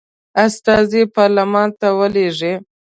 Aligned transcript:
استازي 0.45 1.01
پارلمان 1.15 1.67
ته 1.79 1.87
ولیږي. 1.99 2.53